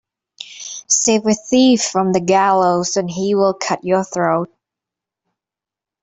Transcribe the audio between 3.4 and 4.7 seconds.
cut your throat.